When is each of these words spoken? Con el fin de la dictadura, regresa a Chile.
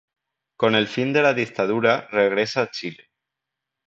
Con 0.57 0.73
el 0.73 0.87
fin 0.87 1.13
de 1.13 1.21
la 1.21 1.35
dictadura, 1.35 2.07
regresa 2.09 2.63
a 2.63 2.71
Chile. 2.71 3.11